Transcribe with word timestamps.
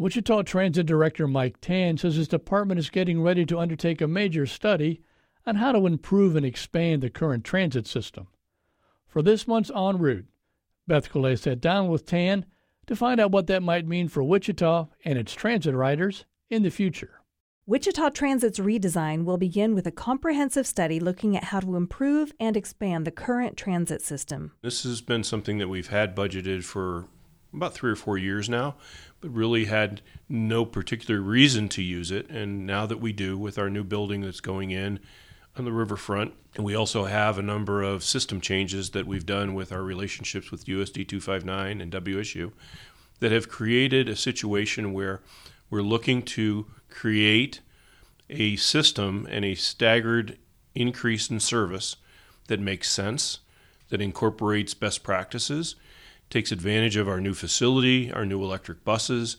Wichita 0.00 0.42
Transit 0.42 0.86
Director 0.86 1.26
Mike 1.26 1.56
Tann 1.60 1.98
says 1.98 2.14
his 2.14 2.28
department 2.28 2.78
is 2.78 2.88
getting 2.88 3.20
ready 3.20 3.44
to 3.44 3.58
undertake 3.58 4.00
a 4.00 4.06
major 4.06 4.46
study 4.46 5.02
on 5.44 5.56
how 5.56 5.72
to 5.72 5.86
improve 5.86 6.36
and 6.36 6.46
expand 6.46 7.02
the 7.02 7.10
current 7.10 7.42
transit 7.42 7.84
system. 7.84 8.28
For 9.08 9.22
this 9.22 9.48
month's 9.48 9.72
En 9.74 9.98
route, 9.98 10.26
Beth 10.86 11.10
Golay 11.10 11.36
sat 11.36 11.60
down 11.60 11.88
with 11.88 12.06
Tann 12.06 12.46
to 12.86 12.94
find 12.94 13.18
out 13.18 13.32
what 13.32 13.48
that 13.48 13.60
might 13.60 13.88
mean 13.88 14.08
for 14.08 14.22
Wichita 14.22 14.86
and 15.04 15.18
its 15.18 15.34
transit 15.34 15.74
riders 15.74 16.26
in 16.48 16.62
the 16.62 16.70
future. 16.70 17.20
Wichita 17.66 18.10
Transit's 18.10 18.60
redesign 18.60 19.24
will 19.24 19.36
begin 19.36 19.74
with 19.74 19.86
a 19.86 19.90
comprehensive 19.90 20.66
study 20.66 21.00
looking 21.00 21.36
at 21.36 21.44
how 21.44 21.58
to 21.58 21.74
improve 21.74 22.32
and 22.38 22.56
expand 22.56 23.04
the 23.04 23.10
current 23.10 23.56
transit 23.56 24.00
system. 24.00 24.52
This 24.62 24.84
has 24.84 25.00
been 25.00 25.24
something 25.24 25.58
that 25.58 25.68
we've 25.68 25.88
had 25.88 26.14
budgeted 26.14 26.62
for 26.62 27.08
about 27.52 27.74
three 27.74 27.90
or 27.90 27.96
four 27.96 28.18
years 28.18 28.48
now, 28.48 28.74
but 29.20 29.30
really 29.30 29.64
had 29.64 30.00
no 30.28 30.64
particular 30.64 31.20
reason 31.20 31.68
to 31.70 31.82
use 31.82 32.10
it. 32.10 32.28
And 32.30 32.66
now 32.66 32.86
that 32.86 33.00
we 33.00 33.12
do 33.12 33.36
with 33.36 33.58
our 33.58 33.70
new 33.70 33.84
building 33.84 34.20
that's 34.20 34.40
going 34.40 34.70
in 34.70 35.00
on 35.56 35.64
the 35.64 35.72
riverfront, 35.72 36.34
and 36.54 36.64
we 36.64 36.74
also 36.74 37.04
have 37.04 37.38
a 37.38 37.42
number 37.42 37.82
of 37.82 38.04
system 38.04 38.40
changes 38.40 38.90
that 38.90 39.06
we've 39.06 39.26
done 39.26 39.54
with 39.54 39.72
our 39.72 39.82
relationships 39.82 40.50
with 40.50 40.66
USD 40.66 41.08
259 41.08 41.80
and 41.80 41.92
WSU 41.92 42.52
that 43.20 43.32
have 43.32 43.48
created 43.48 44.08
a 44.08 44.16
situation 44.16 44.92
where 44.92 45.20
we're 45.70 45.82
looking 45.82 46.22
to 46.22 46.66
create 46.88 47.60
a 48.30 48.56
system 48.56 49.26
and 49.30 49.44
a 49.44 49.54
staggered 49.54 50.38
increase 50.74 51.30
in 51.30 51.40
service 51.40 51.96
that 52.46 52.60
makes 52.60 52.90
sense, 52.90 53.40
that 53.88 54.00
incorporates 54.00 54.74
best 54.74 55.02
practices 55.02 55.74
takes 56.30 56.52
advantage 56.52 56.96
of 56.96 57.08
our 57.08 57.20
new 57.20 57.34
facility, 57.34 58.12
our 58.12 58.26
new 58.26 58.42
electric 58.42 58.84
buses, 58.84 59.36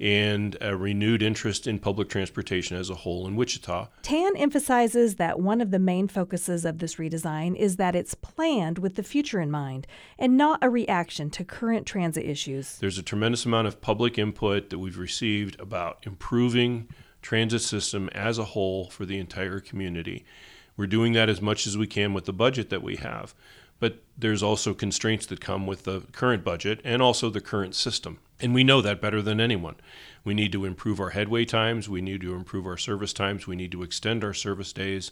and 0.00 0.56
a 0.60 0.76
renewed 0.76 1.22
interest 1.22 1.66
in 1.66 1.78
public 1.78 2.08
transportation 2.08 2.76
as 2.76 2.90
a 2.90 2.94
whole 2.94 3.26
in 3.26 3.36
Wichita. 3.36 3.88
Tann 4.02 4.36
emphasizes 4.36 5.14
that 5.16 5.38
one 5.38 5.60
of 5.60 5.70
the 5.70 5.78
main 5.78 6.08
focuses 6.08 6.64
of 6.64 6.78
this 6.78 6.96
redesign 6.96 7.54
is 7.54 7.76
that 7.76 7.94
it's 7.94 8.14
planned 8.14 8.78
with 8.78 8.96
the 8.96 9.04
future 9.04 9.40
in 9.40 9.50
mind 9.50 9.86
and 10.18 10.36
not 10.36 10.58
a 10.62 10.68
reaction 10.68 11.30
to 11.30 11.44
current 11.44 11.86
transit 11.86 12.24
issues. 12.24 12.78
There's 12.78 12.98
a 12.98 13.02
tremendous 13.02 13.44
amount 13.44 13.68
of 13.68 13.80
public 13.80 14.18
input 14.18 14.70
that 14.70 14.80
we've 14.80 14.98
received 14.98 15.60
about 15.60 15.98
improving 16.02 16.88
transit 17.20 17.62
system 17.62 18.08
as 18.08 18.38
a 18.38 18.44
whole 18.44 18.90
for 18.90 19.06
the 19.06 19.18
entire 19.18 19.60
community. 19.60 20.24
We're 20.76 20.86
doing 20.86 21.12
that 21.12 21.28
as 21.28 21.40
much 21.40 21.66
as 21.66 21.76
we 21.76 21.86
can 21.86 22.14
with 22.14 22.24
the 22.24 22.32
budget 22.32 22.70
that 22.70 22.82
we 22.82 22.96
have 22.96 23.34
but 23.82 24.00
there's 24.16 24.44
also 24.44 24.74
constraints 24.74 25.26
that 25.26 25.40
come 25.40 25.66
with 25.66 25.82
the 25.82 26.02
current 26.12 26.44
budget 26.44 26.80
and 26.84 27.02
also 27.02 27.28
the 27.28 27.40
current 27.40 27.74
system. 27.74 28.20
And 28.38 28.54
we 28.54 28.62
know 28.62 28.80
that 28.80 29.00
better 29.00 29.20
than 29.20 29.40
anyone. 29.40 29.74
We 30.22 30.34
need 30.34 30.52
to 30.52 30.64
improve 30.64 31.00
our 31.00 31.10
headway 31.10 31.44
times, 31.44 31.88
we 31.88 32.00
need 32.00 32.20
to 32.20 32.34
improve 32.34 32.64
our 32.64 32.76
service 32.76 33.12
times, 33.12 33.48
we 33.48 33.56
need 33.56 33.72
to 33.72 33.82
extend 33.82 34.22
our 34.22 34.34
service 34.34 34.72
days 34.72 35.10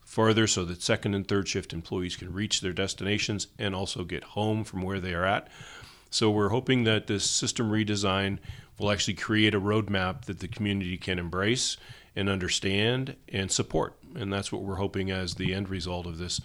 farther 0.00 0.46
so 0.46 0.64
that 0.64 0.80
second 0.80 1.12
and 1.12 1.28
third 1.28 1.46
shift 1.46 1.74
employees 1.74 2.16
can 2.16 2.32
reach 2.32 2.62
their 2.62 2.72
destinations 2.72 3.48
and 3.58 3.74
also 3.74 4.02
get 4.02 4.24
home 4.24 4.64
from 4.64 4.80
where 4.80 4.98
they 4.98 5.12
are 5.12 5.26
at. 5.26 5.48
So 6.08 6.30
we're 6.30 6.48
hoping 6.48 6.84
that 6.84 7.08
this 7.08 7.28
system 7.28 7.70
redesign 7.70 8.38
will 8.78 8.90
actually 8.90 9.12
create 9.12 9.54
a 9.54 9.60
roadmap 9.60 10.24
that 10.24 10.38
the 10.38 10.48
community 10.48 10.96
can 10.96 11.18
embrace 11.18 11.76
and 12.14 12.30
understand 12.30 13.16
and 13.28 13.52
support. 13.52 13.94
And 14.16 14.32
that's 14.32 14.50
what 14.50 14.62
we're 14.62 14.76
hoping 14.76 15.10
as 15.10 15.34
the 15.34 15.54
end 15.54 15.68
result 15.68 16.06
of 16.06 16.18
this 16.18 16.40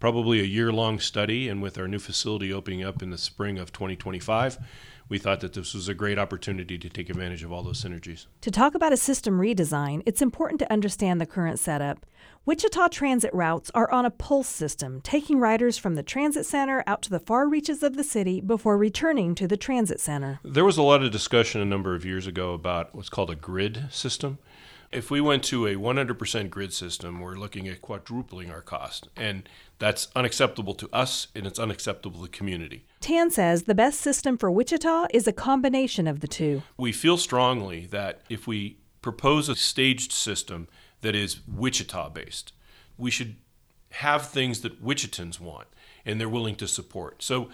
probably 0.00 0.40
a 0.40 0.44
year 0.44 0.72
long 0.72 1.00
study. 1.00 1.48
And 1.48 1.60
with 1.60 1.78
our 1.78 1.88
new 1.88 1.98
facility 1.98 2.52
opening 2.52 2.84
up 2.84 3.02
in 3.02 3.10
the 3.10 3.18
spring 3.18 3.58
of 3.58 3.72
2025, 3.72 4.58
we 5.08 5.18
thought 5.18 5.40
that 5.40 5.54
this 5.54 5.74
was 5.74 5.88
a 5.88 5.94
great 5.94 6.18
opportunity 6.18 6.78
to 6.78 6.88
take 6.88 7.08
advantage 7.08 7.42
of 7.42 7.52
all 7.52 7.62
those 7.62 7.82
synergies. 7.82 8.26
To 8.42 8.50
talk 8.50 8.74
about 8.74 8.92
a 8.92 8.96
system 8.96 9.38
redesign, 9.38 10.02
it's 10.04 10.20
important 10.20 10.58
to 10.60 10.72
understand 10.72 11.20
the 11.20 11.26
current 11.26 11.58
setup. 11.58 12.04
Wichita 12.44 12.88
transit 12.88 13.32
routes 13.34 13.70
are 13.74 13.90
on 13.90 14.04
a 14.04 14.10
pulse 14.10 14.48
system, 14.48 15.00
taking 15.02 15.38
riders 15.38 15.76
from 15.76 15.94
the 15.94 16.02
transit 16.02 16.46
center 16.46 16.82
out 16.86 17.02
to 17.02 17.10
the 17.10 17.20
far 17.20 17.48
reaches 17.48 17.82
of 17.82 17.96
the 17.96 18.04
city 18.04 18.40
before 18.40 18.78
returning 18.78 19.34
to 19.34 19.46
the 19.46 19.56
transit 19.56 20.00
center. 20.00 20.40
There 20.42 20.64
was 20.64 20.78
a 20.78 20.82
lot 20.82 21.02
of 21.02 21.10
discussion 21.10 21.60
a 21.60 21.66
number 21.66 21.94
of 21.94 22.04
years 22.04 22.26
ago 22.26 22.52
about 22.54 22.94
what's 22.94 23.10
called 23.10 23.30
a 23.30 23.34
grid 23.34 23.88
system. 23.90 24.38
If 24.90 25.10
we 25.10 25.20
went 25.20 25.44
to 25.44 25.66
a 25.66 25.74
100% 25.74 26.48
grid 26.48 26.72
system, 26.72 27.20
we're 27.20 27.34
looking 27.34 27.68
at 27.68 27.82
quadrupling 27.82 28.50
our 28.50 28.62
cost. 28.62 29.08
And 29.16 29.46
that's 29.78 30.08
unacceptable 30.16 30.74
to 30.74 30.88
us 30.92 31.28
and 31.34 31.46
it's 31.46 31.58
unacceptable 31.58 32.20
to 32.20 32.30
the 32.30 32.36
community. 32.36 32.86
Tann 33.00 33.30
says 33.30 33.64
the 33.64 33.74
best 33.74 34.00
system 34.00 34.38
for 34.38 34.50
Wichita 34.50 35.08
is 35.12 35.26
a 35.26 35.32
combination 35.32 36.06
of 36.06 36.20
the 36.20 36.28
two. 36.28 36.62
We 36.78 36.92
feel 36.92 37.18
strongly 37.18 37.86
that 37.86 38.22
if 38.30 38.46
we 38.46 38.78
propose 39.02 39.48
a 39.48 39.56
staged 39.56 40.10
system 40.10 40.68
that 41.02 41.14
is 41.14 41.40
Wichita 41.46 42.08
based, 42.10 42.52
we 42.96 43.10
should 43.10 43.36
have 43.90 44.26
things 44.26 44.62
that 44.62 44.82
Wichitans 44.84 45.38
want 45.38 45.68
and 46.04 46.18
they're 46.18 46.28
willing 46.28 46.56
to 46.56 46.68
support. 46.68 47.22
So, 47.22 47.50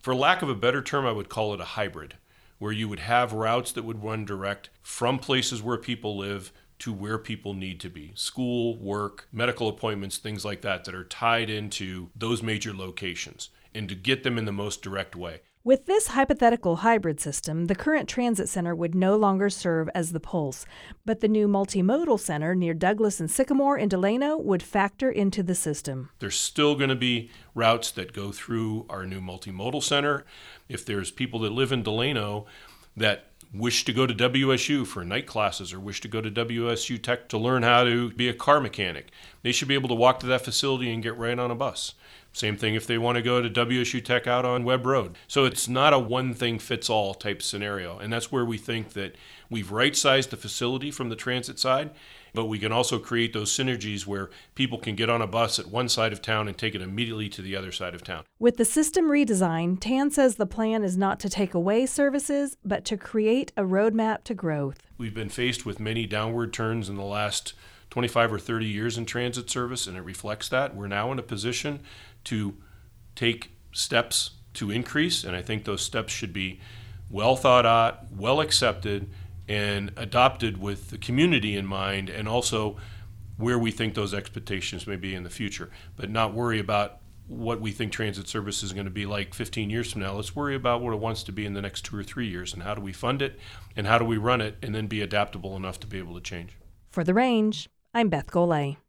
for 0.00 0.14
lack 0.16 0.42
of 0.42 0.48
a 0.48 0.54
better 0.54 0.82
term, 0.82 1.06
I 1.06 1.12
would 1.12 1.28
call 1.28 1.54
it 1.54 1.60
a 1.60 1.64
hybrid 1.64 2.16
where 2.62 2.70
you 2.70 2.88
would 2.88 3.00
have 3.00 3.32
routes 3.32 3.72
that 3.72 3.82
would 3.82 4.04
run 4.04 4.24
direct 4.24 4.70
from 4.82 5.18
places 5.18 5.60
where 5.60 5.76
people 5.76 6.16
live 6.16 6.52
to 6.78 6.92
where 6.92 7.18
people 7.18 7.54
need 7.54 7.80
to 7.80 7.90
be 7.90 8.12
school, 8.14 8.78
work, 8.78 9.26
medical 9.32 9.66
appointments, 9.68 10.16
things 10.16 10.44
like 10.44 10.60
that, 10.60 10.84
that 10.84 10.94
are 10.94 11.02
tied 11.02 11.50
into 11.50 12.10
those 12.14 12.40
major 12.40 12.72
locations 12.72 13.50
and 13.74 13.88
to 13.88 13.96
get 13.96 14.22
them 14.22 14.38
in 14.38 14.44
the 14.44 14.52
most 14.52 14.80
direct 14.80 15.16
way. 15.16 15.40
With 15.64 15.86
this 15.86 16.08
hypothetical 16.08 16.76
hybrid 16.76 17.20
system, 17.20 17.66
the 17.66 17.76
current 17.76 18.08
transit 18.08 18.48
center 18.48 18.74
would 18.74 18.96
no 18.96 19.14
longer 19.14 19.48
serve 19.48 19.88
as 19.94 20.10
the 20.10 20.18
pulse, 20.18 20.66
but 21.04 21.20
the 21.20 21.28
new 21.28 21.46
multimodal 21.46 22.18
center 22.18 22.56
near 22.56 22.74
Douglas 22.74 23.20
and 23.20 23.30
Sycamore 23.30 23.78
in 23.78 23.88
Delano 23.88 24.36
would 24.36 24.60
factor 24.60 25.08
into 25.08 25.40
the 25.40 25.54
system. 25.54 26.10
There's 26.18 26.34
still 26.34 26.74
going 26.74 26.88
to 26.88 26.96
be 26.96 27.30
routes 27.54 27.92
that 27.92 28.12
go 28.12 28.32
through 28.32 28.86
our 28.90 29.06
new 29.06 29.20
multimodal 29.20 29.84
center. 29.84 30.24
If 30.68 30.84
there's 30.84 31.12
people 31.12 31.38
that 31.40 31.52
live 31.52 31.70
in 31.70 31.84
Delano 31.84 32.46
that 32.96 33.26
wish 33.54 33.84
to 33.84 33.92
go 33.92 34.04
to 34.04 34.14
WSU 34.14 34.84
for 34.84 35.04
night 35.04 35.28
classes 35.28 35.72
or 35.72 35.78
wish 35.78 36.00
to 36.00 36.08
go 36.08 36.20
to 36.20 36.30
WSU 36.30 37.00
Tech 37.00 37.28
to 37.28 37.38
learn 37.38 37.62
how 37.62 37.84
to 37.84 38.10
be 38.10 38.28
a 38.28 38.34
car 38.34 38.60
mechanic, 38.60 39.12
they 39.42 39.52
should 39.52 39.68
be 39.68 39.74
able 39.74 39.88
to 39.88 39.94
walk 39.94 40.20
to 40.20 40.26
that 40.26 40.44
facility 40.44 40.92
and 40.92 41.02
get 41.02 41.16
right 41.16 41.38
on 41.38 41.50
a 41.50 41.54
bus. 41.54 41.94
Same 42.34 42.56
thing 42.56 42.74
if 42.74 42.86
they 42.86 42.96
want 42.96 43.16
to 43.16 43.22
go 43.22 43.42
to 43.42 43.50
WSU 43.50 44.02
Tech 44.02 44.26
out 44.26 44.46
on 44.46 44.64
Webb 44.64 44.86
Road. 44.86 45.16
So 45.28 45.44
it's 45.44 45.68
not 45.68 45.92
a 45.92 45.98
one 45.98 46.32
thing 46.32 46.58
fits 46.58 46.88
all 46.88 47.12
type 47.12 47.42
scenario. 47.42 47.98
And 47.98 48.10
that's 48.10 48.32
where 48.32 48.44
we 48.44 48.56
think 48.56 48.94
that 48.94 49.16
we've 49.50 49.70
right 49.70 49.94
sized 49.94 50.30
the 50.30 50.38
facility 50.38 50.90
from 50.90 51.10
the 51.10 51.16
transit 51.16 51.58
side, 51.58 51.90
but 52.32 52.46
we 52.46 52.58
can 52.58 52.72
also 52.72 52.98
create 52.98 53.34
those 53.34 53.52
synergies 53.52 54.06
where 54.06 54.30
people 54.54 54.78
can 54.78 54.96
get 54.96 55.10
on 55.10 55.20
a 55.20 55.26
bus 55.26 55.58
at 55.58 55.66
one 55.66 55.90
side 55.90 56.12
of 56.12 56.22
town 56.22 56.48
and 56.48 56.56
take 56.56 56.74
it 56.74 56.80
immediately 56.80 57.28
to 57.28 57.42
the 57.42 57.54
other 57.54 57.70
side 57.70 57.94
of 57.94 58.02
town. 58.02 58.24
With 58.38 58.56
the 58.56 58.64
system 58.64 59.10
redesign, 59.10 59.78
Tann 59.78 60.10
says 60.10 60.36
the 60.36 60.46
plan 60.46 60.82
is 60.84 60.96
not 60.96 61.20
to 61.20 61.28
take 61.28 61.52
away 61.52 61.84
services, 61.84 62.56
but 62.64 62.86
to 62.86 62.96
create 62.96 63.52
a 63.58 63.62
roadmap 63.62 64.24
to 64.24 64.34
growth. 64.34 64.78
We've 64.96 65.14
been 65.14 65.28
faced 65.28 65.66
with 65.66 65.78
many 65.78 66.06
downward 66.06 66.54
turns 66.54 66.88
in 66.88 66.96
the 66.96 67.02
last 67.02 67.52
25 67.92 68.32
or 68.32 68.38
30 68.38 68.64
years 68.64 68.96
in 68.96 69.04
transit 69.04 69.50
service, 69.50 69.86
and 69.86 69.98
it 69.98 70.00
reflects 70.00 70.48
that. 70.48 70.74
We're 70.74 70.86
now 70.86 71.12
in 71.12 71.18
a 71.18 71.22
position 71.22 71.80
to 72.24 72.56
take 73.14 73.50
steps 73.70 74.30
to 74.54 74.70
increase, 74.70 75.24
and 75.24 75.36
I 75.36 75.42
think 75.42 75.64
those 75.64 75.82
steps 75.82 76.10
should 76.10 76.32
be 76.32 76.58
well 77.10 77.36
thought 77.36 77.66
out, 77.66 78.10
well 78.10 78.40
accepted, 78.40 79.10
and 79.46 79.92
adopted 79.98 80.56
with 80.56 80.88
the 80.88 80.96
community 80.96 81.54
in 81.54 81.66
mind, 81.66 82.08
and 82.08 82.26
also 82.26 82.78
where 83.36 83.58
we 83.58 83.70
think 83.70 83.92
those 83.92 84.14
expectations 84.14 84.86
may 84.86 84.96
be 84.96 85.14
in 85.14 85.22
the 85.22 85.28
future, 85.28 85.68
but 85.94 86.08
not 86.08 86.32
worry 86.32 86.58
about 86.58 86.96
what 87.26 87.60
we 87.60 87.72
think 87.72 87.92
transit 87.92 88.26
service 88.26 88.62
is 88.62 88.72
going 88.72 88.86
to 88.86 88.90
be 88.90 89.04
like 89.04 89.34
15 89.34 89.68
years 89.68 89.92
from 89.92 90.00
now. 90.00 90.14
Let's 90.14 90.34
worry 90.34 90.54
about 90.54 90.80
what 90.80 90.94
it 90.94 90.98
wants 90.98 91.22
to 91.24 91.32
be 91.32 91.44
in 91.44 91.52
the 91.52 91.60
next 91.60 91.84
two 91.84 91.98
or 91.98 92.02
three 92.02 92.26
years 92.26 92.54
and 92.54 92.62
how 92.62 92.74
do 92.74 92.80
we 92.80 92.94
fund 92.94 93.20
it 93.20 93.38
and 93.76 93.86
how 93.86 93.98
do 93.98 94.06
we 94.06 94.16
run 94.16 94.40
it 94.40 94.56
and 94.62 94.74
then 94.74 94.86
be 94.86 95.02
adaptable 95.02 95.56
enough 95.56 95.78
to 95.80 95.86
be 95.86 95.98
able 95.98 96.14
to 96.14 96.22
change. 96.22 96.56
For 96.88 97.04
the 97.04 97.12
range, 97.12 97.68
I'm 97.94 98.08
Beth 98.08 98.30
Golay. 98.30 98.81